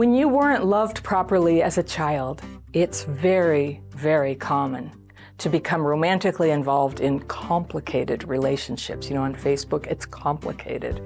When 0.00 0.14
you 0.14 0.30
weren't 0.30 0.64
loved 0.64 1.02
properly 1.02 1.62
as 1.62 1.76
a 1.76 1.82
child, 1.82 2.40
it's 2.72 3.04
very, 3.04 3.82
very 3.90 4.34
common 4.34 4.92
to 5.36 5.50
become 5.50 5.82
romantically 5.82 6.52
involved 6.52 7.00
in 7.00 7.20
complicated 7.20 8.24
relationships. 8.24 9.10
You 9.10 9.16
know, 9.16 9.24
on 9.24 9.34
Facebook, 9.34 9.86
it's 9.88 10.06
complicated. 10.06 11.02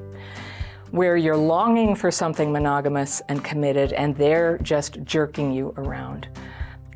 Where 0.92 1.16
you're 1.16 1.36
longing 1.36 1.96
for 1.96 2.12
something 2.12 2.52
monogamous 2.52 3.20
and 3.28 3.42
committed, 3.42 3.92
and 3.94 4.14
they're 4.16 4.58
just 4.58 5.02
jerking 5.02 5.50
you 5.50 5.74
around. 5.76 6.28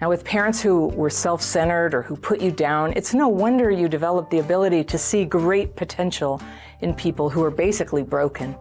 Now, 0.01 0.09
with 0.09 0.23
parents 0.25 0.63
who 0.63 0.91
were 0.91 1.11
self 1.11 1.43
centered 1.43 1.95
or 1.95 2.03
who 2.03 2.15
put 2.15 2.41
you 2.41 2.53
down, 2.53 2.93
it's 2.95 3.13
no 3.13 3.27
wonder 3.27 3.73
you 3.73 3.89
developed 3.89 4.31
the 4.31 4.39
ability 4.39 4.85
to 4.85 4.99
see 4.99 5.25
great 5.25 5.75
potential 5.75 6.41
in 6.81 6.95
people 6.95 7.29
who 7.29 7.43
are 7.43 7.51
basically 7.51 8.05
broken. 8.05 8.55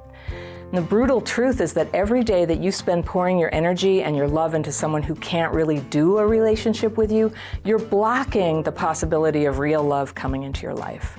And 0.70 0.78
the 0.78 0.82
brutal 0.82 1.22
truth 1.22 1.62
is 1.62 1.72
that 1.74 1.88
every 1.94 2.26
day 2.26 2.44
that 2.44 2.60
you 2.60 2.74
spend 2.74 3.06
pouring 3.06 3.40
your 3.40 3.54
energy 3.56 4.04
and 4.04 4.18
your 4.18 4.28
love 4.28 4.54
into 4.54 4.70
someone 4.70 5.02
who 5.02 5.16
can't 5.16 5.54
really 5.54 5.80
do 5.90 6.18
a 6.18 6.28
relationship 6.28 6.98
with 6.98 7.10
you, 7.10 7.32
you're 7.64 7.80
blocking 7.80 8.64
the 8.64 8.72
possibility 8.72 9.46
of 9.46 9.60
real 9.60 9.82
love 9.82 10.14
coming 10.14 10.44
into 10.44 10.64
your 10.64 10.76
life. 10.76 11.18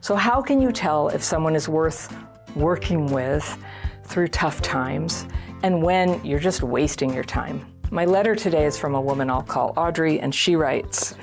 So, 0.00 0.16
how 0.16 0.42
can 0.42 0.60
you 0.60 0.72
tell 0.72 1.10
if 1.10 1.22
someone 1.22 1.54
is 1.54 1.68
worth 1.68 2.12
working 2.56 3.06
with 3.06 3.56
through 4.02 4.28
tough 4.28 4.62
times 4.62 5.26
and 5.62 5.80
when 5.80 6.24
you're 6.24 6.40
just 6.40 6.64
wasting 6.64 7.14
your 7.14 7.24
time? 7.24 7.64
My 7.92 8.04
letter 8.04 8.34
today 8.34 8.66
is 8.66 8.76
from 8.76 8.96
a 8.96 9.00
woman 9.00 9.30
I'll 9.30 9.42
call 9.42 9.74
Audrey, 9.76 10.18
and 10.18 10.34
she 10.34 10.56
writes 10.56 11.14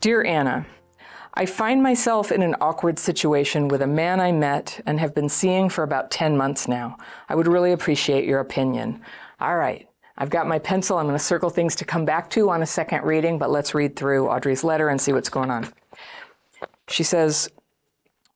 Dear 0.00 0.24
Anna, 0.24 0.64
I 1.34 1.46
find 1.46 1.82
myself 1.82 2.30
in 2.30 2.42
an 2.42 2.56
awkward 2.60 2.98
situation 2.98 3.68
with 3.68 3.80
a 3.80 3.86
man 3.86 4.20
I 4.20 4.32
met 4.32 4.82
and 4.84 5.00
have 5.00 5.14
been 5.14 5.30
seeing 5.30 5.70
for 5.70 5.82
about 5.82 6.10
10 6.10 6.36
months 6.36 6.68
now. 6.68 6.98
I 7.28 7.34
would 7.34 7.46
really 7.46 7.72
appreciate 7.72 8.26
your 8.26 8.40
opinion. 8.40 9.00
All 9.40 9.56
right, 9.56 9.88
I've 10.18 10.28
got 10.28 10.46
my 10.46 10.58
pencil. 10.58 10.98
I'm 10.98 11.06
going 11.06 11.16
to 11.16 11.24
circle 11.24 11.48
things 11.48 11.74
to 11.76 11.86
come 11.86 12.04
back 12.04 12.28
to 12.30 12.50
on 12.50 12.60
a 12.60 12.66
second 12.66 13.04
reading, 13.04 13.38
but 13.38 13.50
let's 13.50 13.74
read 13.74 13.96
through 13.96 14.28
Audrey's 14.28 14.62
letter 14.62 14.90
and 14.90 15.00
see 15.00 15.14
what's 15.14 15.30
going 15.30 15.50
on. 15.50 15.72
She 16.88 17.02
says, 17.02 17.48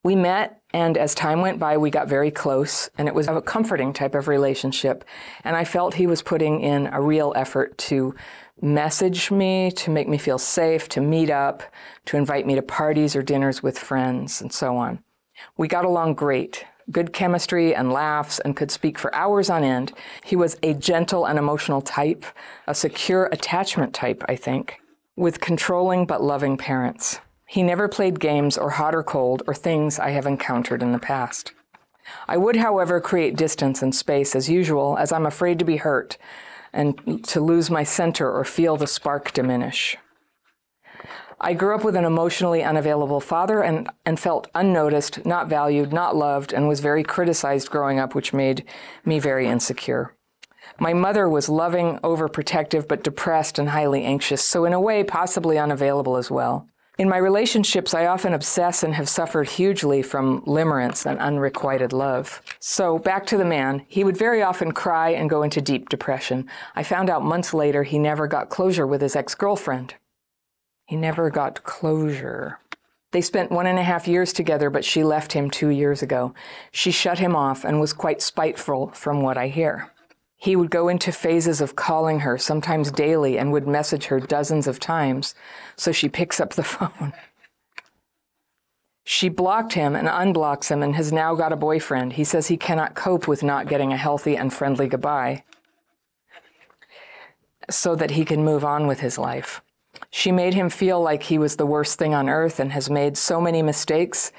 We 0.03 0.17
met, 0.17 0.63
and 0.73 0.97
as 0.97 1.15
time 1.15 1.43
went 1.43 1.59
by, 1.59 1.77
we 1.77 1.91
got 1.91 2.09
very 2.09 2.31
close, 2.31 2.89
and 2.97 3.09
it 3.09 3.15
was 3.15 3.29
a 3.29 3.43
comforting 3.43 3.93
type 3.93 4.15
of 4.15 4.27
relationship. 4.27 5.05
And 5.45 5.55
I 5.55 5.65
felt 5.65 5.95
he 5.95 6.07
was 6.07 6.23
putting 6.23 6.61
in 6.61 6.87
a 6.87 7.03
real 7.03 7.35
effort 7.37 7.77
to 7.79 8.15
message 8.61 9.31
me, 9.31 9.71
to 9.71 9.91
make 9.91 10.09
me 10.09 10.19
feel 10.19 10.39
safe, 10.39 10.89
to 10.91 11.01
meet 11.01 11.31
up, 11.31 11.63
to 12.07 12.17
invite 12.17 12.47
me 12.47 12.55
to 12.55 12.63
parties 12.63 13.15
or 13.15 13.23
dinners 13.23 13.63
with 13.63 13.79
friends, 13.79 14.41
and 14.41 14.53
so 14.53 14.77
on. 14.77 15.01
We 15.57 15.69
got 15.69 15.85
along 15.85 16.15
great, 16.15 16.65
good 16.91 17.13
chemistry 17.13 17.75
and 17.75 17.93
laughs, 17.93 18.39
and 18.39 18.57
could 18.57 18.71
speak 18.71 18.99
for 18.99 19.15
hours 19.15 19.51
on 19.51 19.65
end. 19.65 19.93
He 20.25 20.37
was 20.37 20.57
a 20.63 20.75
gentle 20.75 21.27
and 21.27 21.39
emotional 21.39 21.83
type, 21.83 22.25
a 22.67 22.75
secure 22.75 23.27
attachment 23.27 23.93
type, 23.93 24.25
I 24.29 24.37
think, 24.37 24.81
with 25.17 25.41
controlling 25.41 26.07
but 26.07 26.23
loving 26.23 26.57
parents. 26.57 27.21
He 27.49 27.63
never 27.63 27.89
played 27.89 28.21
games 28.21 28.57
or 28.57 28.71
hot 28.71 28.95
or 28.95 29.03
cold 29.03 29.43
or 29.47 29.55
things 29.55 29.99
I 29.99 30.11
have 30.11 30.27
encountered 30.27 30.83
in 30.83 30.93
the 30.93 30.99
past. 30.99 31.53
I 32.29 32.37
would, 32.37 32.57
however, 32.57 33.01
create 33.01 33.37
distance 33.37 33.83
and 33.83 33.95
space 33.95 34.35
as 34.35 34.49
usual, 34.49 34.97
as 34.97 35.13
I'm 35.13 35.27
afraid 35.27 35.59
to 35.59 35.65
be 35.65 35.77
hurt, 35.77 36.17
and 36.77 37.25
to 37.25 37.41
lose 37.41 37.71
my 37.71 37.83
center 37.83 38.31
or 38.31 38.45
feel 38.45 38.77
the 38.77 38.87
spark 38.87 39.33
diminish. 39.33 39.97
I 41.41 41.55
grew 41.55 41.75
up 41.75 41.85
with 41.85 41.97
an 41.97 42.05
emotionally 42.05 42.63
unavailable 42.63 43.21
father 43.21 43.63
and, 43.63 43.89
and 44.05 44.19
felt 44.19 44.49
unnoticed, 44.55 45.27
not 45.27 45.49
valued, 45.49 45.93
not 45.93 46.17
loved, 46.17 46.53
and 46.53 46.69
was 46.69 46.81
very 46.81 47.03
criticized 47.03 47.71
growing 47.71 47.99
up, 47.99 48.15
which 48.15 48.33
made 48.33 48.65
me 49.05 49.19
very 49.19 49.47
insecure. 49.47 50.15
My 50.79 50.93
mother 50.93 51.29
was 51.29 51.49
loving, 51.49 51.99
overprotective, 51.99 52.89
but 52.89 53.05
depressed 53.05 53.59
and 53.59 53.71
highly 53.71 54.05
anxious, 54.05 54.43
so 54.43 54.65
in 54.65 54.73
a 54.73 54.81
way, 54.81 55.05
possibly 55.05 55.59
unavailable 55.59 56.17
as 56.17 56.31
well. 56.31 56.69
In 56.99 57.11
my 57.11 57.19
relationships, 57.19 57.93
I 57.93 58.07
often 58.07 58.33
obsess 58.33 58.83
and 58.83 58.95
have 58.95 59.07
suffered 59.07 59.51
hugely 59.51 60.01
from 60.01 60.41
limerence 60.43 61.05
and 61.05 61.19
unrequited 61.19 61.93
love. 61.93 62.41
So, 62.59 62.99
back 62.99 63.27
to 63.27 63.37
the 63.37 63.45
man. 63.45 63.85
He 63.87 64.03
would 64.03 64.17
very 64.17 64.43
often 64.43 64.73
cry 64.73 65.11
and 65.11 65.29
go 65.29 65.43
into 65.43 65.61
deep 65.61 65.91
depression. 65.91 66.49
I 66.75 66.83
found 66.83 67.11
out 67.11 67.23
months 67.23 67.53
later 67.53 67.83
he 67.83 67.99
never 67.99 68.27
got 68.27 68.49
closure 68.49 68.87
with 68.87 69.03
his 69.03 69.15
ex 69.15 69.35
girlfriend. 69.35 69.95
He 70.87 70.97
never 70.97 71.29
got 71.29 71.65
closure. 71.65 72.61
They 73.13 73.21
spent 73.21 73.53
one 73.53 73.67
and 73.67 73.79
a 73.79 73.83
half 73.83 74.09
years 74.09 74.33
together, 74.33 74.71
but 74.71 74.85
she 74.85 75.05
left 75.05 75.35
him 75.35 75.51
two 75.51 75.69
years 75.69 76.01
ago. 76.01 76.33
She 76.73 76.91
shut 76.91 77.19
him 77.19 77.37
off 77.37 77.63
and 77.63 77.79
was 77.79 77.93
quite 77.93 78.23
spiteful, 78.23 78.89
from 78.89 79.21
what 79.21 79.37
I 79.37 79.49
hear. 79.49 79.91
He 80.37 80.55
would 80.55 80.71
go 80.71 80.89
into 80.89 81.13
phases 81.13 81.61
of 81.61 81.77
calling 81.77 82.21
her, 82.21 82.37
sometimes 82.37 82.91
daily, 82.91 83.39
and 83.39 83.53
would 83.53 83.67
message 83.67 84.07
her 84.07 84.21
dozens 84.21 84.67
of 84.67 84.79
times, 84.79 85.35
so 85.77 85.93
she 85.93 86.09
picks 86.09 86.41
up 86.41 86.55
the 86.55 86.65
phone. 86.75 87.13
She 89.09 89.29
blocked 89.29 89.75
him 89.75 89.95
and 89.95 90.09
unblocks 90.09 90.69
him 90.69 90.83
and 90.83 90.97
has 90.97 91.13
now 91.13 91.37
got 91.37 91.53
a 91.53 91.57
boyfriend. 91.57 92.15
He 92.15 92.25
says 92.25 92.49
he 92.49 92.57
cannot 92.57 92.97
cope 92.97 93.29
with 93.29 93.43
not 93.43 93.69
getting 93.69 93.93
a 93.93 93.97
healthy 93.97 94.37
and 94.37 94.53
friendly 94.53 94.89
goodbye 94.89 95.45
so 97.71 97.95
that 97.95 98.11
he 98.11 98.25
can 98.25 98.45
move 98.45 98.65
on 98.65 98.89
with 98.89 99.01
his 99.01 99.17
life. 99.17 99.63
She 100.11 100.33
made 100.33 100.55
him 100.55 100.69
feel 100.69 101.01
like 101.01 101.23
he 101.23 101.39
was 101.39 101.55
the 101.55 101.67
worst 101.67 101.99
thing 101.99 102.15
on 102.15 102.29
earth 102.29 102.59
and 102.59 102.73
has 102.73 102.91
made 102.91 103.17
so 103.17 103.41
many 103.41 103.63
mistakes 103.63 104.33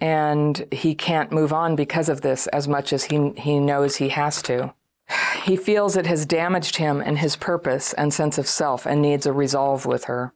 and 0.00 0.66
he 0.70 0.94
can't 0.94 1.32
move 1.32 1.52
on 1.52 1.74
because 1.74 2.10
of 2.10 2.20
this 2.20 2.46
as 2.48 2.68
much 2.68 2.92
as 2.92 3.04
he, 3.04 3.30
he 3.36 3.58
knows 3.58 3.96
he 3.96 4.10
has 4.10 4.42
to. 4.42 4.74
He 5.44 5.56
feels 5.56 5.94
it 5.94 6.06
has 6.06 6.24
damaged 6.24 6.76
him 6.76 7.02
and 7.02 7.18
his 7.18 7.36
purpose 7.36 7.92
and 7.92 8.14
sense 8.14 8.38
of 8.38 8.48
self 8.48 8.86
and 8.86 9.02
needs 9.02 9.26
a 9.26 9.32
resolve 9.32 9.84
with 9.84 10.04
her. 10.04 10.32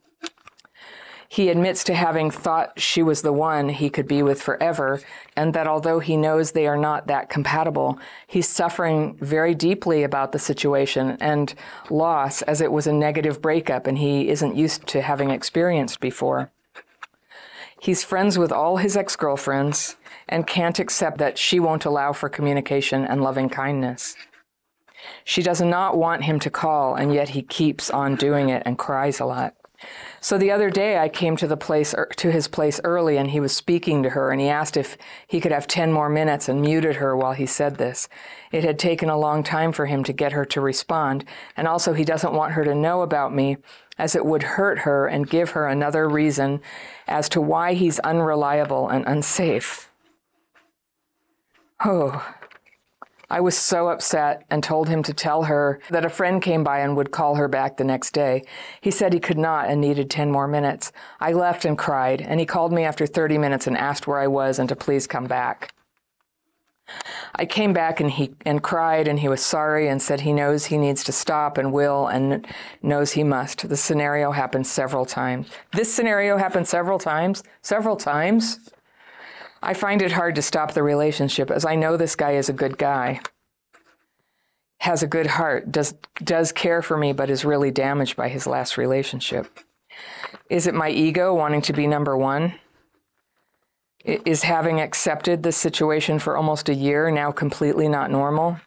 He 1.30 1.48
admits 1.48 1.82
to 1.84 1.94
having 1.94 2.30
thought 2.30 2.78
she 2.78 3.02
was 3.02 3.22
the 3.22 3.32
one 3.32 3.70
he 3.70 3.88
could 3.88 4.06
be 4.06 4.22
with 4.22 4.42
forever, 4.42 5.00
and 5.34 5.54
that 5.54 5.66
although 5.66 5.98
he 5.98 6.19
knows 6.19 6.52
they 6.52 6.66
are 6.66 6.76
not 6.76 7.06
that 7.06 7.30
compatible, 7.30 7.98
he's 8.26 8.46
suffering 8.46 9.16
very 9.20 9.54
deeply 9.54 10.02
about 10.02 10.32
the 10.32 10.38
situation 10.38 11.16
and 11.20 11.54
loss 11.88 12.42
as 12.42 12.60
it 12.60 12.70
was 12.70 12.86
a 12.86 12.92
negative 12.92 13.40
breakup 13.40 13.86
and 13.86 13.96
he 13.96 14.28
isn't 14.28 14.56
used 14.56 14.86
to 14.88 15.00
having 15.00 15.30
experienced 15.30 16.00
before. 16.00 16.50
He's 17.80 18.04
friends 18.04 18.36
with 18.36 18.52
all 18.52 18.76
his 18.76 18.94
ex 18.94 19.16
girlfriends 19.16 19.96
and 20.28 20.46
can't 20.46 20.78
accept 20.78 21.16
that 21.16 21.38
she 21.38 21.58
won't 21.58 21.86
allow 21.86 22.12
for 22.12 22.28
communication 22.28 23.06
and 23.06 23.22
loving 23.22 23.48
kindness. 23.48 24.14
She 25.25 25.42
does 25.42 25.60
not 25.60 25.97
want 25.97 26.25
him 26.25 26.41
to 26.41 26.50
call, 26.50 26.94
and 26.94 27.12
yet 27.12 27.31
he 27.31 27.42
keeps 27.42 27.91
on 27.91 28.16
doing 28.16 28.48
it 28.48 28.62
and 28.66 28.78
cries 28.78 29.20
a 29.20 29.25
lot. 29.25 29.54
So 30.20 30.38
the 30.38 30.50
other 30.50 30.70
day 30.70 30.98
I 30.98 31.09
came 31.09 31.36
to 31.36 31.47
the 31.47 31.56
place 31.56 31.94
er, 31.94 32.09
to 32.16 32.32
his 32.32 32.48
place 32.48 32.81
early 32.82 33.16
and 33.16 33.31
he 33.31 33.38
was 33.38 33.54
speaking 33.54 34.03
to 34.03 34.10
her 34.10 34.32
and 34.32 34.41
he 34.41 34.48
asked 34.48 34.76
if 34.76 34.98
he 35.28 35.41
could 35.41 35.53
have 35.53 35.69
10 35.69 35.92
more 35.92 36.08
minutes 36.08 36.48
and 36.48 36.60
muted 36.60 36.97
her 36.97 37.16
while 37.16 37.32
he 37.32 37.47
said 37.47 37.76
this. 37.76 38.08
It 38.50 38.64
had 38.64 38.78
taken 38.78 39.08
a 39.08 39.19
long 39.19 39.44
time 39.44 39.70
for 39.70 39.87
him 39.87 40.03
to 40.04 40.12
get 40.12 40.32
her 40.32 40.44
to 40.47 40.60
respond 40.60 41.25
and 41.56 41.69
also 41.69 41.92
he 41.92 42.04
doesn't 42.04 42.32
want 42.32 42.54
her 42.54 42.64
to 42.64 42.75
know 42.75 43.03
about 43.03 43.32
me 43.32 43.58
as 43.97 44.16
it 44.16 44.26
would 44.26 44.42
hurt 44.42 44.81
her 44.81 45.06
and 45.06 45.31
give 45.31 45.50
her 45.50 45.69
another 45.69 46.08
reason 46.08 46.60
as 47.06 47.28
to 47.28 47.41
why 47.41 47.75
he's 47.75 48.00
unreliable 48.00 48.88
and 48.88 49.04
unsafe. 49.06 49.91
Oh, 51.84 52.34
I 53.31 53.41
was 53.41 53.56
so 53.56 53.89
upset 53.89 54.44
and 54.49 54.62
told 54.62 54.89
him 54.89 55.03
to 55.03 55.12
tell 55.12 55.44
her 55.44 55.81
that 55.91 56.05
a 56.05 56.11
friend 56.11 56.41
came 56.41 56.65
by 56.65 56.78
and 56.78 56.97
would 56.97 57.11
call 57.11 57.34
her 57.34 57.49
back 57.49 57.77
the 57.77 57.84
next 57.84 58.12
day. 58.12 58.44
He 58.81 58.91
said 58.91 59.12
he 59.12 59.21
could 59.21 59.37
not 59.37 59.69
and 59.69 59.81
needed 59.81 60.11
10 60.11 60.31
more 60.31 60.49
minutes. 60.49 60.93
I 61.21 61.33
left 61.33 61.67
and 61.67 61.77
cried, 61.77 62.22
and 62.22 62.41
he 62.41 62.47
called 62.47 62.72
me 62.72 62.84
after 62.84 63.06
30 63.06 63.37
minutes 63.37 63.67
and 63.67 63.77
asked 63.77 64.06
where 64.06 64.19
I 64.19 64.28
was 64.28 64.59
and 64.59 64.69
to 64.71 64.77
please 64.77 65.06
come 65.06 65.27
back. 65.27 65.75
I 67.35 67.44
came 67.44 67.75
back 67.75 68.00
and 68.00 68.11
he 68.11 68.35
and 68.47 68.62
cried 68.62 69.08
and 69.08 69.20
he 69.20 69.29
was 69.29 69.44
sorry 69.44 69.88
and 69.88 70.00
said 70.00 70.23
he 70.23 70.32
knows 70.32 70.67
he 70.67 70.79
needs 70.79 71.05
to 71.05 71.12
stop 71.12 71.58
and 71.58 71.70
will 71.70 72.06
and 72.06 72.47
knows 72.82 73.12
he 73.12 73.25
must. 73.25 73.69
The 73.69 73.76
scenario 73.76 74.32
happened 74.32 74.67
several 74.67 75.05
times. 75.05 75.50
This 75.73 75.93
scenario 75.93 76.38
happened 76.38 76.67
several 76.67 76.99
times, 76.99 77.43
several 77.61 77.97
times. 77.97 78.70
I 79.62 79.75
find 79.75 80.02
it 80.02 80.12
hard 80.12 80.34
to 80.37 80.43
stop 80.43 80.72
the 80.72 80.82
relationship 80.82 81.50
as 81.50 81.64
I 81.64 81.75
know 81.75 81.96
this 81.96 82.16
guy 82.16 82.32
is 82.32 82.49
a 82.49 82.52
good 82.52 82.78
guy, 82.78 83.20
has 84.81 85.02
a 85.02 85.06
good 85.06 85.26
heart, 85.26 85.72
does, 85.72 85.94
does 86.22 86.52
care 86.52 86.82
for 86.82 86.96
me, 86.96 87.12
but 87.12 87.31
is 87.31 87.44
really 87.44 87.70
damaged 87.70 88.16
by 88.16 88.28
his 88.28 88.46
last 88.46 88.76
relationship. 88.76 89.60
Is 90.49 90.66
it 90.66 90.75
my 90.75 90.90
ego 90.90 91.34
wanting 91.34 91.62
to 91.62 91.72
be 91.72 91.87
number 91.87 92.16
one? 92.16 92.55
Is 94.05 94.44
having 94.44 94.81
accepted 94.81 95.43
this 95.43 95.56
situation 95.56 96.19
for 96.19 96.37
almost 96.37 96.69
a 96.69 96.75
year 96.75 97.11
now 97.11 97.32
completely 97.32 97.88
not 97.88 98.11
normal? 98.11 98.61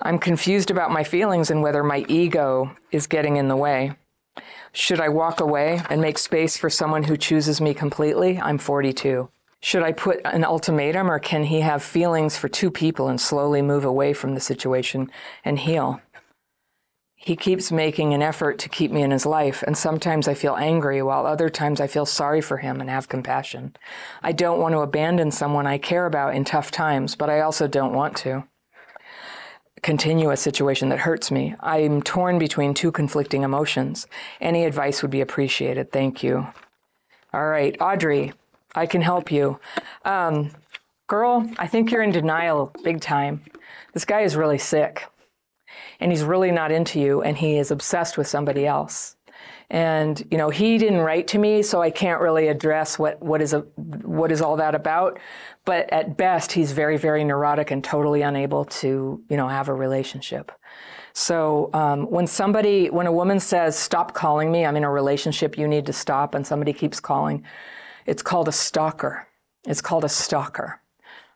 I'm 0.00 0.18
confused 0.18 0.70
about 0.70 0.90
my 0.90 1.04
feelings 1.04 1.50
and 1.50 1.62
whether 1.62 1.84
my 1.84 2.04
ego 2.08 2.74
is 2.90 3.06
getting 3.06 3.36
in 3.36 3.48
the 3.48 3.56
way. 3.56 3.92
Should 4.72 5.00
I 5.00 5.08
walk 5.08 5.40
away 5.40 5.80
and 5.88 6.00
make 6.00 6.18
space 6.18 6.56
for 6.56 6.68
someone 6.68 7.04
who 7.04 7.16
chooses 7.16 7.60
me 7.60 7.74
completely? 7.74 8.40
I'm 8.40 8.58
42. 8.58 9.28
Should 9.64 9.82
I 9.82 9.92
put 9.92 10.20
an 10.26 10.44
ultimatum 10.44 11.10
or 11.10 11.18
can 11.18 11.44
he 11.44 11.60
have 11.60 11.82
feelings 11.82 12.36
for 12.36 12.50
two 12.50 12.70
people 12.70 13.08
and 13.08 13.18
slowly 13.18 13.62
move 13.62 13.86
away 13.86 14.12
from 14.12 14.34
the 14.34 14.40
situation 14.40 15.10
and 15.42 15.58
heal? 15.58 16.02
He 17.14 17.34
keeps 17.34 17.72
making 17.72 18.12
an 18.12 18.20
effort 18.20 18.58
to 18.58 18.68
keep 18.68 18.90
me 18.92 19.00
in 19.00 19.10
his 19.10 19.24
life, 19.24 19.64
and 19.66 19.74
sometimes 19.74 20.28
I 20.28 20.34
feel 20.34 20.54
angry, 20.56 21.00
while 21.00 21.24
other 21.24 21.48
times 21.48 21.80
I 21.80 21.86
feel 21.86 22.04
sorry 22.04 22.42
for 22.42 22.58
him 22.58 22.78
and 22.78 22.90
have 22.90 23.08
compassion. 23.08 23.74
I 24.22 24.32
don't 24.32 24.60
want 24.60 24.74
to 24.74 24.80
abandon 24.80 25.30
someone 25.30 25.66
I 25.66 25.78
care 25.78 26.04
about 26.04 26.34
in 26.34 26.44
tough 26.44 26.70
times, 26.70 27.16
but 27.16 27.30
I 27.30 27.40
also 27.40 27.66
don't 27.66 27.94
want 27.94 28.18
to 28.18 28.44
continue 29.80 30.30
a 30.30 30.36
situation 30.36 30.90
that 30.90 30.98
hurts 30.98 31.30
me. 31.30 31.54
I'm 31.60 32.02
torn 32.02 32.38
between 32.38 32.74
two 32.74 32.92
conflicting 32.92 33.44
emotions. 33.44 34.06
Any 34.42 34.66
advice 34.66 35.00
would 35.00 35.10
be 35.10 35.22
appreciated. 35.22 35.90
Thank 35.90 36.22
you. 36.22 36.48
All 37.32 37.46
right, 37.46 37.74
Audrey, 37.80 38.34
I 38.74 38.86
can 38.86 39.00
help 39.00 39.30
you. 39.30 39.58
Um, 40.04 40.50
girl, 41.06 41.48
I 41.58 41.66
think 41.66 41.90
you're 41.90 42.02
in 42.02 42.12
denial 42.12 42.72
big 42.82 43.00
time. 43.00 43.44
This 43.92 44.04
guy 44.04 44.22
is 44.22 44.36
really 44.36 44.58
sick 44.58 45.06
and 46.00 46.10
he's 46.10 46.22
really 46.22 46.50
not 46.50 46.72
into 46.72 47.00
you 47.00 47.22
and 47.22 47.36
he 47.36 47.58
is 47.58 47.70
obsessed 47.70 48.18
with 48.18 48.26
somebody 48.26 48.66
else. 48.66 49.16
And 49.70 50.22
you 50.30 50.38
know, 50.38 50.50
he 50.50 50.78
didn't 50.78 51.00
write 51.00 51.26
to 51.28 51.38
me, 51.38 51.62
so 51.62 51.82
I 51.82 51.90
can't 51.90 52.20
really 52.20 52.48
address 52.48 52.98
what 52.98 53.20
what 53.22 53.40
is 53.40 53.52
a 53.54 53.60
what 53.80 54.30
is 54.30 54.42
all 54.42 54.56
that 54.56 54.74
about. 54.74 55.18
But 55.64 55.90
at 55.92 56.16
best, 56.16 56.52
he's 56.52 56.72
very 56.72 56.98
very 56.98 57.24
neurotic 57.24 57.70
and 57.70 57.82
totally 57.82 58.22
unable 58.22 58.66
to 58.66 59.22
you 59.28 59.36
know 59.36 59.48
have 59.48 59.68
a 59.68 59.74
relationship. 59.74 60.52
So 61.14 61.70
um, 61.72 62.10
when 62.10 62.26
somebody 62.26 62.90
when 62.90 63.06
a 63.06 63.12
woman 63.12 63.40
says 63.40 63.76
stop 63.76 64.14
calling 64.14 64.52
me, 64.52 64.66
I'm 64.66 64.76
in 64.76 64.84
a 64.84 64.90
relationship, 64.90 65.56
you 65.56 65.66
need 65.66 65.86
to 65.86 65.92
stop, 65.92 66.34
and 66.34 66.46
somebody 66.46 66.72
keeps 66.72 67.00
calling, 67.00 67.44
it's 68.06 68.22
called 68.22 68.48
a 68.48 68.52
stalker. 68.52 69.26
It's 69.66 69.80
called 69.80 70.04
a 70.04 70.08
stalker. 70.08 70.80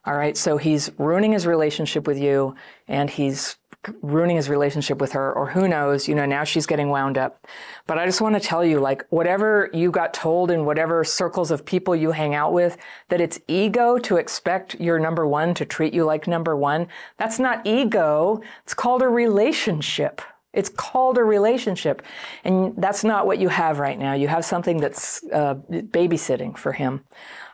All 0.05 0.15
right, 0.15 0.37
so 0.37 0.57
he's 0.57 0.91
ruining 0.97 1.33
his 1.33 1.45
relationship 1.45 2.07
with 2.07 2.17
you, 2.17 2.55
and 2.87 3.09
he's 3.09 3.57
ruining 4.01 4.35
his 4.35 4.49
relationship 4.49 4.99
with 4.99 5.11
her, 5.11 5.31
or 5.31 5.49
who 5.49 5.67
knows, 5.67 6.07
you 6.07 6.15
know, 6.15 6.25
now 6.25 6.43
she's 6.43 6.65
getting 6.65 6.89
wound 6.89 7.17
up. 7.17 7.45
But 7.87 7.97
I 7.97 8.05
just 8.05 8.21
want 8.21 8.35
to 8.35 8.41
tell 8.41 8.63
you, 8.63 8.79
like, 8.79 9.05
whatever 9.09 9.69
you 9.73 9.91
got 9.91 10.13
told 10.13 10.51
in 10.51 10.65
whatever 10.65 11.03
circles 11.03 11.51
of 11.51 11.65
people 11.65 11.95
you 11.95 12.11
hang 12.11 12.33
out 12.33 12.53
with, 12.53 12.77
that 13.09 13.21
it's 13.21 13.39
ego 13.47 13.97
to 13.99 14.17
expect 14.17 14.79
your 14.79 14.99
number 14.99 15.27
one 15.27 15.53
to 15.55 15.65
treat 15.65 15.93
you 15.93 16.05
like 16.05 16.27
number 16.27 16.55
one. 16.55 16.87
That's 17.17 17.39
not 17.39 17.65
ego. 17.65 18.41
It's 18.63 18.73
called 18.73 19.01
a 19.01 19.07
relationship. 19.07 20.21
It's 20.51 20.69
called 20.69 21.17
a 21.17 21.23
relationship. 21.23 22.01
And 22.43 22.73
that's 22.77 23.03
not 23.03 23.27
what 23.27 23.37
you 23.37 23.49
have 23.49 23.79
right 23.79 23.99
now. 23.99 24.13
You 24.13 24.27
have 24.27 24.43
something 24.43 24.77
that's 24.77 25.23
uh, 25.31 25.55
babysitting 25.69 26.57
for 26.57 26.71
him. 26.71 27.01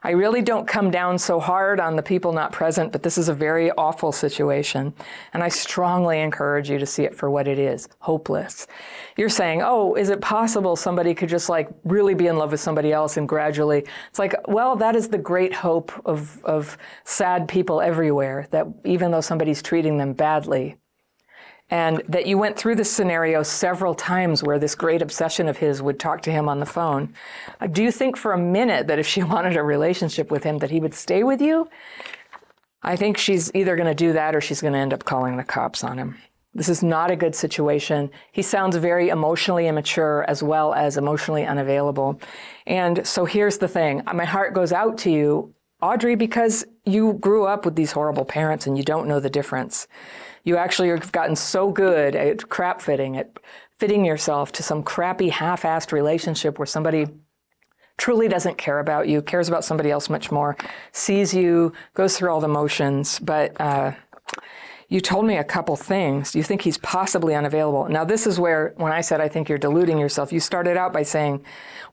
I 0.02 0.12
really 0.12 0.44
don't 0.44 0.68
come 0.68 0.92
down 0.92 1.18
so 1.18 1.40
hard 1.40 1.80
on 1.80 1.96
the 1.96 2.04
people 2.04 2.32
not 2.32 2.52
present, 2.52 2.92
but 2.92 3.02
this 3.02 3.18
is 3.18 3.28
a 3.28 3.34
very 3.34 3.72
awful 3.72 4.12
situation. 4.12 4.94
And 5.34 5.44
I 5.44 5.50
strongly 5.50 6.22
encourage 6.22 6.70
you 6.70 6.78
to 6.78 6.86
see 6.86 7.04
it 7.04 7.16
for 7.16 7.30
what 7.30 7.48
it 7.48 7.58
is 7.58 7.90
hopeless. 8.00 8.68
You're 9.18 9.30
saying, 9.30 9.62
oh, 9.64 9.96
is 9.96 10.10
it 10.10 10.22
possible 10.22 10.76
somebody 10.76 11.16
could 11.16 11.30
just 11.30 11.50
like 11.50 11.70
really 11.84 12.14
be 12.14 12.28
in 12.28 12.38
love 12.38 12.52
with 12.52 12.62
somebody 12.62 12.94
else 12.94 13.18
and 13.18 13.28
gradually? 13.28 13.84
It's 14.10 14.20
like, 14.20 14.36
well, 14.48 14.76
that 14.76 14.96
is 14.96 15.10
the 15.10 15.18
great 15.18 15.54
hope 15.54 15.92
of, 16.06 16.40
of 16.46 16.78
sad 17.04 17.48
people 17.48 17.82
everywhere, 17.82 18.48
that 18.52 18.68
even 18.86 19.12
though 19.12 19.22
somebody's 19.22 19.64
treating 19.64 19.98
them 19.98 20.14
badly, 20.14 20.78
and 21.70 22.02
that 22.08 22.28
you 22.28 22.38
went 22.38 22.58
through 22.58 22.76
this 22.76 22.92
scenario 22.92 23.42
several 23.42 23.96
times 23.96 24.44
where 24.44 24.60
this 24.60 24.76
great 24.76 25.02
obsession 25.02 25.48
of 25.48 25.58
his 25.58 25.82
would 25.82 26.00
talk 26.00 26.22
to 26.22 26.32
him 26.32 26.48
on 26.48 26.60
the 26.60 26.66
phone. 26.66 27.14
Uh, 27.60 27.68
do 27.68 27.82
you 27.82 27.92
think 27.92 28.18
for 28.18 28.34
a 28.34 28.38
minute 28.38 28.88
that 28.88 29.00
if 29.00 29.08
she 29.08 29.24
wanted 29.34 29.58
a 29.58 29.64
relationship 29.64 30.30
with 30.30 30.44
him 30.44 30.60
that 30.60 30.72
he 30.72 30.80
would 30.80 30.94
stay 30.94 31.24
with 31.24 31.42
you? 31.42 31.68
I 32.84 32.96
think 32.96 33.18
she's 33.18 33.52
either 33.56 33.76
going 33.76 33.88
to 33.88 33.96
do 33.96 34.14
that 34.14 34.36
or 34.36 34.42
she's 34.42 34.62
going 34.62 34.74
to 34.74 34.80
end 34.80 34.94
up 34.94 35.06
calling 35.06 35.38
the 35.38 35.44
cops 35.44 35.84
on 35.84 35.98
him. 35.98 36.18
This 36.54 36.70
is 36.70 36.84
not 36.84 37.10
a 37.10 37.16
good 37.16 37.36
situation. 37.36 38.12
He 38.32 38.44
sounds 38.44 38.78
very 38.78 39.10
emotionally 39.10 39.68
immature 39.68 40.24
as 40.28 40.44
well 40.44 40.74
as 40.74 40.96
emotionally 40.96 41.46
unavailable. 41.46 42.22
And 42.68 43.06
so 43.06 43.26
here's 43.26 43.58
the 43.58 43.68
thing. 43.68 44.04
My 44.14 44.24
heart 44.24 44.54
goes 44.54 44.72
out 44.72 45.00
to 45.00 45.12
you, 45.12 45.55
Audrey, 45.86 46.16
because 46.16 46.66
you 46.84 47.14
grew 47.14 47.46
up 47.46 47.64
with 47.64 47.76
these 47.76 47.92
horrible 47.92 48.26
parents 48.26 48.66
and 48.66 48.76
you 48.76 48.84
don't 48.84 49.08
know 49.08 49.20
the 49.20 49.30
difference. 49.30 49.88
You 50.44 50.58
actually 50.58 50.90
have 50.90 51.12
gotten 51.12 51.36
so 51.36 51.70
good 51.70 52.16
at 52.16 52.50
crap 52.50 52.82
fitting, 52.82 53.18
at 53.18 53.38
fitting 53.70 54.04
yourself 54.04 54.52
to 54.54 54.64
some 54.64 54.82
crappy 54.82 55.30
half-assed 55.30 55.92
relationship 55.92 56.58
where 56.58 56.66
somebody 56.66 57.06
truly 57.98 58.28
doesn't 58.28 58.58
care 58.58 58.80
about 58.80 59.08
you, 59.08 59.22
cares 59.22 59.48
about 59.48 59.64
somebody 59.64 59.92
else 59.92 60.10
much 60.10 60.32
more, 60.32 60.58
sees 60.92 61.36
you, 61.36 61.72
goes 61.94 62.18
through 62.18 62.32
all 62.32 62.42
the 62.42 62.48
motions, 62.48 63.20
but 63.20 63.56
uh, 63.62 63.92
you 64.88 65.02
told 65.02 65.26
me 65.26 65.38
a 65.38 65.44
couple 65.44 65.76
things. 65.76 66.36
You 66.36 66.44
think 66.44 66.62
he's 66.62 66.78
possibly 66.78 67.34
unavailable. 67.34 67.90
Now, 67.90 68.04
this 68.04 68.28
is 68.28 68.40
where, 68.40 68.74
when 68.78 68.92
I 68.92 69.02
said 69.02 69.20
I 69.20 69.28
think 69.28 69.50
you're 69.50 69.58
deluding 69.58 69.98
yourself, 69.98 70.32
you 70.32 70.40
started 70.40 70.78
out 70.78 70.94
by 70.94 71.02
saying, 71.02 71.44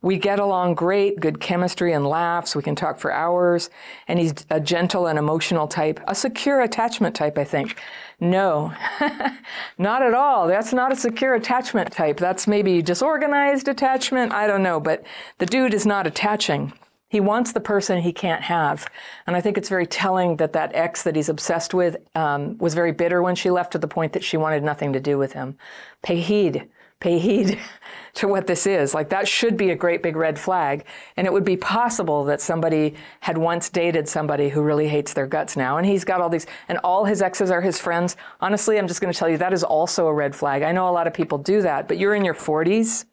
We 0.03 0.19
get 0.19 0.39
along 0.39 0.75
great, 0.75 1.19
good 1.19 1.41
chemistry 1.41 1.93
and 1.93 2.06
laughs, 2.06 2.55
we 2.55 2.62
can 2.62 2.75
talk 2.75 2.99
for 2.99 3.11
hours, 3.11 3.71
and 4.09 4.19
he's 4.19 4.35
a 4.50 4.61
gentle 4.61 5.06
and 5.06 5.19
emotional 5.19 5.67
type, 5.67 6.00
a 6.06 6.15
secure 6.15 6.61
attachment 6.61 7.15
type, 7.15 7.39
I 7.39 7.44
think. 7.44 7.81
No, 8.21 8.73
not 9.79 10.03
at 10.03 10.15
all. 10.15 10.47
That's 10.47 10.73
not 10.73 10.93
a 10.93 10.97
secure 10.97 11.35
attachment 11.35 11.91
type. 11.93 12.19
That's 12.19 12.47
maybe 12.47 12.83
disorganized 12.83 13.69
attachment. 13.69 14.33
I 14.33 14.47
don't 14.47 14.62
know, 14.62 14.79
but 14.79 15.03
the 15.39 15.47
dude 15.47 15.75
is 15.75 15.87
not 15.87 16.06
attaching. 16.06 16.73
He 17.12 17.20
wants 17.20 17.53
the 17.53 17.61
person 17.61 18.00
he 18.00 18.12
can't 18.12 18.41
have. 18.41 18.87
And 19.26 19.37
I 19.37 19.43
think 19.43 19.59
it's 19.59 19.69
very 19.69 19.87
telling 19.87 20.38
that 20.38 20.55
that 20.55 20.75
ex 20.75 21.03
that 21.03 21.14
he's 21.14 21.29
obsessed 21.29 21.75
with 21.75 21.99
um, 22.14 22.56
was 22.56 22.73
very 22.73 22.91
bitter 22.91 23.23
when 23.23 23.35
she 23.35 23.50
left 23.50 23.73
to 23.73 23.79
the 23.79 23.87
point 23.87 24.14
that 24.14 24.25
she 24.25 24.38
wanted 24.38 24.62
nothing 24.62 24.94
to 24.94 25.00
do 25.00 25.19
with 25.19 25.35
him. 25.35 25.59
Pay 26.03 26.20
heed 26.20 26.70
pay 27.00 27.19
heed 27.19 27.59
to 28.14 28.29
what 28.29 28.47
this 28.47 28.67
is. 28.67 28.94
Like 28.94 29.11
that 29.11 29.29
should 29.29 29.59
be 29.59 29.70
a 29.70 29.75
great 29.75 30.03
big 30.03 30.17
red 30.17 30.38
flag. 30.38 30.87
And 31.19 31.26
it 31.26 31.32
would 31.32 31.44
be 31.44 31.56
possible 31.56 32.25
that 32.25 32.41
somebody 32.41 32.94
had 33.20 33.37
once 33.37 33.69
dated 33.69 34.08
somebody 34.08 34.49
who 34.49 34.62
really 34.62 34.88
hates 34.88 35.12
their 35.12 35.26
guts 35.26 35.55
now. 35.55 35.76
And 35.76 35.87
he's 35.87 36.05
got 36.05 36.23
all 36.23 36.31
these, 36.31 36.47
and 36.69 36.79
all 36.79 37.05
his 37.05 37.20
exes 37.20 37.50
are 37.50 37.61
his 37.61 37.79
friends. 37.79 38.17
Honestly, 38.41 38.79
I'm 38.79 38.87
just 38.87 39.03
going 39.03 39.12
to 39.12 39.19
tell 39.19 39.29
you 39.29 39.37
that 39.38 39.53
is 39.53 39.65
also 39.65 40.06
a 40.06 40.15
red 40.15 40.35
flag. 40.35 40.62
I 40.62 40.73
know 40.73 40.88
a 40.88 40.94
lot 40.94 41.06
of 41.06 41.12
people 41.12 41.37
do 41.37 41.61
that, 41.61 41.88
but 41.88 41.99
you're 41.99 42.15
in 42.15 42.25
your 42.25 42.35
40s. 42.35 43.05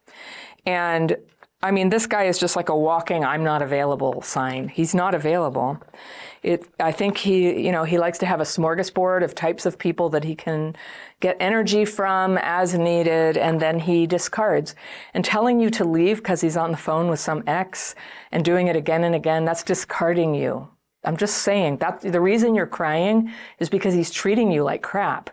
And 0.65 1.17
I 1.61 1.71
mean, 1.71 1.89
this 1.89 2.07
guy 2.07 2.23
is 2.23 2.37
just 2.37 2.55
like 2.55 2.69
a 2.69 2.77
walking 2.77 3.25
I'm 3.25 3.43
not 3.43 3.61
available 3.61 4.21
sign. 4.21 4.69
He's 4.69 4.95
not 4.95 5.13
available 5.13 5.81
it, 6.41 6.65
I 6.79 6.91
think 6.91 7.17
he, 7.17 7.65
you 7.65 7.71
know, 7.71 7.83
he 7.83 7.97
likes 7.97 8.17
to 8.19 8.25
have 8.25 8.39
a 8.39 8.43
smorgasbord 8.43 9.23
of 9.23 9.35
types 9.35 9.65
of 9.65 9.77
people 9.77 10.09
that 10.09 10.23
he 10.23 10.35
can 10.35 10.75
get 11.19 11.35
energy 11.39 11.83
from 11.83 12.37
as 12.41 12.73
needed, 12.75 13.37
and 13.37 13.59
then 13.59 13.79
he 13.79 14.07
discards. 14.07 14.73
And 15.13 15.25
telling 15.25 15.59
you 15.59 15.69
to 15.71 15.83
leave 15.83 16.17
because 16.17 16.41
he's 16.41 16.57
on 16.57 16.71
the 16.71 16.77
phone 16.77 17.09
with 17.09 17.19
some 17.19 17.43
ex 17.45 17.93
and 18.31 18.45
doing 18.45 18.67
it 18.67 18.75
again 18.75 19.03
and 19.03 19.15
again, 19.15 19.43
that's 19.43 19.63
discarding 19.63 20.33
you. 20.33 20.69
I'm 21.03 21.17
just 21.17 21.39
saying 21.39 21.77
that 21.77 22.01
the 22.01 22.21
reason 22.21 22.55
you're 22.55 22.67
crying 22.67 23.31
is 23.59 23.69
because 23.69 23.93
he's 23.93 24.11
treating 24.11 24.51
you 24.51 24.63
like 24.63 24.81
crap. 24.81 25.29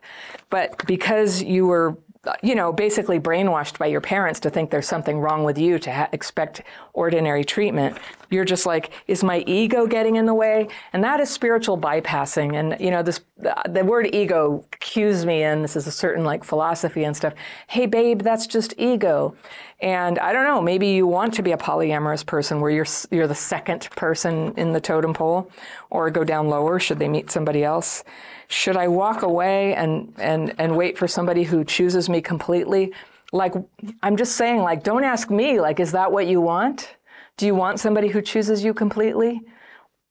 But 0.49 0.87
because 0.87 1.43
you 1.43 1.67
were 1.67 1.99
you 2.43 2.55
know, 2.55 2.73
basically 2.73 3.19
brainwashed 3.21 3.79
by 3.79 3.87
your 3.87 4.01
parents 4.01 4.41
to 4.41 4.51
think 4.51 4.71
there's 4.71 4.89
something 4.89 5.19
wrong 5.19 5.45
with 5.45 5.59
you 5.59 5.79
to 5.79 5.93
ha- 5.93 6.09
expect 6.13 6.63
ordinary 6.97 7.45
treatment. 7.45 7.99
You're 8.31 8.45
just 8.45 8.67
like, 8.67 8.91
is 9.07 9.23
my 9.23 9.45
ego 9.47 9.87
getting 9.87 10.17
in 10.17 10.27
the 10.27 10.35
way? 10.35 10.67
And 10.93 11.05
that 11.05 11.21
is 11.21 11.31
spiritual 11.31 11.79
bypassing. 11.79 12.59
And, 12.59 12.81
you 12.81 12.91
know, 12.91 13.03
this, 13.03 13.21
the 13.69 13.85
word 13.85 14.13
ego 14.13 14.65
cues 14.81 15.25
me 15.25 15.45
in. 15.45 15.63
This 15.63 15.77
is 15.77 15.87
a 15.87 15.93
certain 15.93 16.25
like 16.25 16.43
philosophy 16.43 17.05
and 17.05 17.17
stuff. 17.17 17.35
Hey, 17.69 17.87
babe, 17.87 18.23
that's 18.23 18.49
just 18.49 18.75
ego. 18.79 19.37
And 19.81 20.19
I 20.19 20.33
don't 20.33 20.45
know, 20.45 20.61
maybe 20.61 20.89
you 20.89 21.07
want 21.07 21.35
to 21.35 21.43
be 21.43 21.53
a 21.53 21.57
polyamorous 21.57 22.25
person 22.25 22.61
where 22.61 22.71
you're, 22.71 22.87
you're 23.11 23.29
the 23.29 23.35
second 23.35 23.89
person 23.95 24.55
in 24.57 24.73
the 24.73 24.81
totem 24.81 25.13
pole 25.13 25.51
or 25.91 26.11
go 26.11 26.25
down 26.25 26.49
lower 26.49 26.81
should 26.81 26.99
they 26.99 27.09
meet 27.09 27.31
somebody 27.31 27.63
else. 27.63 28.03
Should 28.49 28.77
I 28.77 28.89
walk 28.89 29.23
away 29.23 29.75
and, 29.75 30.13
and, 30.19 30.55
and 30.59 30.77
wait 30.77 30.97
for 30.97 31.07
somebody 31.07 31.45
who 31.45 31.63
chooses 31.65 32.09
me 32.09 32.21
completely? 32.21 32.93
Like, 33.37 33.55
I'm 34.03 34.17
just 34.17 34.37
saying, 34.37 34.63
like, 34.63 34.83
don't 34.83 35.05
ask 35.05 35.31
me, 35.31 35.61
like, 35.61 35.79
is 35.79 35.93
that 35.93 36.11
what 36.11 36.27
you 36.27 36.41
want? 36.41 36.97
Do 37.37 37.47
you 37.47 37.55
want 37.55 37.79
somebody 37.79 38.09
who 38.09 38.23
chooses 38.23 38.65
you 38.65 38.73
completely? 38.73 39.43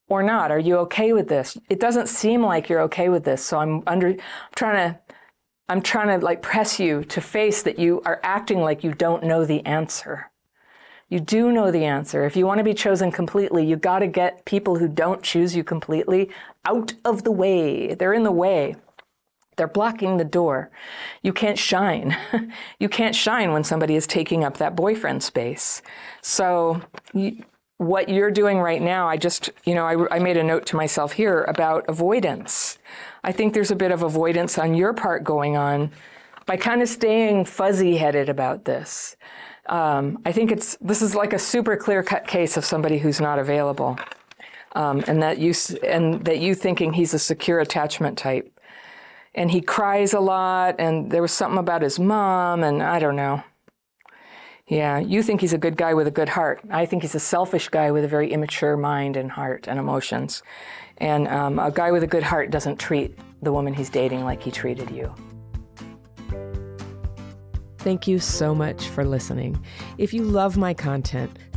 Or 0.08 0.22
not? 0.22 0.52
Are 0.52 0.60
you 0.60 0.78
okay 0.78 1.14
with 1.14 1.28
this? 1.28 1.58
It 1.68 1.80
doesn't 1.80 2.08
seem 2.08 2.44
like 2.44 2.70
you're 2.70 2.82
okay 2.82 3.10
with 3.10 3.24
this. 3.24 3.44
So 3.44 3.58
I'm 3.58 3.82
under, 3.88 4.10
I'm 4.10 4.20
trying 4.56 4.94
to, 4.94 5.00
I'm 5.68 5.82
trying 5.82 6.20
to 6.20 6.24
like 6.24 6.44
press 6.44 6.80
you 6.80 7.04
to 7.06 7.20
face 7.20 7.64
that 7.64 7.80
you 7.80 8.04
are 8.06 8.20
acting 8.22 8.62
like 8.62 8.84
you 8.84 8.94
don't 8.94 9.24
know 9.24 9.46
the 9.46 9.66
answer. 9.66 10.30
You 11.10 11.20
do 11.20 11.52
know 11.52 11.72
the 11.72 11.86
answer. 11.86 12.26
If 12.26 12.36
you 12.36 12.46
want 12.46 12.60
to 12.60 12.64
be 12.64 12.74
chosen 12.76 13.12
completely, 13.12 13.66
you 13.66 13.76
got 13.76 14.00
to 14.00 14.08
get 14.08 14.46
people 14.46 14.78
who 14.78 14.88
don't 14.88 15.24
choose 15.24 15.56
you 15.56 15.64
completely 15.64 16.30
out 16.66 16.94
of 17.04 17.24
the 17.24 17.32
way. 17.32 17.96
They're 17.96 18.14
in 18.14 18.24
the 18.24 18.32
way. 18.32 18.76
They're 19.56 19.68
blocking 19.68 20.18
the 20.18 20.26
door. 20.26 20.70
You 21.22 21.34
can't 21.34 21.58
shine. 21.58 22.18
you 22.80 22.90
can't 22.90 23.16
shine 23.16 23.54
when 23.54 23.64
somebody 23.64 23.96
is 23.96 24.08
taking 24.08 24.44
up 24.44 24.58
that 24.58 24.76
boyfriend 24.76 25.24
space. 25.24 25.82
So 26.22 26.82
you, 27.14 27.44
what 27.78 28.10
you're 28.10 28.32
doing 28.32 28.60
right 28.60 28.82
now, 28.82 29.08
I 29.08 29.18
just, 29.18 29.50
you 29.66 29.76
know, 29.76 29.86
I, 29.86 30.16
I, 30.16 30.20
made 30.20 30.38
a 30.38 30.44
note 30.44 30.66
to 30.68 30.78
myself 30.78 31.12
here 31.14 31.44
about 31.44 31.86
avoidance. 31.90 32.78
I 33.24 33.32
think 33.34 33.54
there's 33.54 33.72
a 33.72 33.76
bit 33.76 33.92
of 33.92 34.02
avoidance 34.02 34.58
on 34.58 34.76
your 34.76 34.94
part 34.94 35.24
going 35.24 35.58
on 35.58 35.92
by 36.46 36.58
kind 36.58 36.82
of 36.82 36.88
staying 36.88 37.46
fuzzy 37.46 37.98
headed 37.98 38.30
about 38.30 38.66
this. 38.66 39.18
Um, 39.68 40.20
I 40.26 40.32
think 40.32 40.52
it's 40.52 40.78
this 40.80 41.02
is 41.02 41.16
like 41.16 41.34
a 41.34 41.40
super 41.40 41.76
clear 41.76 42.04
cut 42.04 42.28
case 42.28 42.56
of 42.56 42.64
somebody 42.64 43.00
who's 43.00 43.20
not 43.20 43.40
available, 43.40 43.98
um, 44.74 45.04
and 45.08 45.24
that 45.24 45.40
you 45.40 45.54
and 45.84 46.24
that 46.26 46.40
you 46.40 46.54
thinking 46.54 46.94
he's 46.94 47.16
a 47.16 47.20
secure 47.20 47.60
attachment 47.60 48.18
type, 48.18 48.55
and 49.36 49.52
he 49.52 49.62
cries 49.62 50.14
a 50.14 50.20
lot, 50.20 50.76
and 50.80 51.12
there 51.12 51.22
was 51.22 51.32
something 51.32 51.60
about 51.60 51.82
his 51.82 52.00
mom, 52.00 52.64
and 52.64 52.82
I 52.82 53.00
don't 53.00 53.18
know. 53.18 53.44
Yeah, 54.68 54.98
you 54.98 55.22
think 55.22 55.42
he's 55.42 55.54
a 55.54 55.60
good 55.60 55.78
guy 55.78 55.94
with 55.94 56.08
a 56.08 56.12
good 56.12 56.30
heart. 56.30 56.62
I 56.72 56.88
think 56.88 57.04
he's 57.04 57.14
a 57.14 57.20
selfish 57.20 57.70
guy 57.70 57.92
with 57.92 58.04
a 58.04 58.08
very 58.08 58.32
immature 58.32 58.76
mind 58.76 59.16
and 59.16 59.30
heart 59.30 59.68
and 59.68 59.78
emotions. 59.78 60.42
And 60.98 61.28
um, 61.28 61.60
a 61.60 61.70
guy 61.70 61.92
with 61.92 62.02
a 62.02 62.08
good 62.08 62.24
heart 62.24 62.50
doesn't 62.50 62.80
treat 62.80 63.20
the 63.44 63.52
woman 63.52 63.76
he's 63.76 63.92
dating 63.92 64.24
like 64.24 64.42
he 64.42 64.50
treated 64.50 64.90
you. 64.90 65.14
Thank 67.78 68.08
you 68.08 68.18
so 68.18 68.56
much 68.56 68.88
for 68.88 69.06
listening. 69.06 69.64
If 70.00 70.16
you 70.16 70.24
love 70.24 70.58
my 70.58 70.74
content, 70.74 71.38